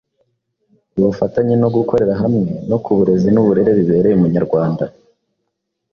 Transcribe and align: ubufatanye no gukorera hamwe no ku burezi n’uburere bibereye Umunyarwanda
ubufatanye 0.97 1.55
no 1.61 1.69
gukorera 1.75 2.13
hamwe 2.21 2.49
no 2.69 2.77
ku 2.83 2.89
burezi 2.97 3.27
n’uburere 3.31 3.71
bibereye 3.77 4.15
Umunyarwanda 4.17 4.83